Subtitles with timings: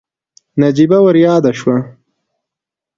[0.61, 1.77] نجيبه ورياده شوه.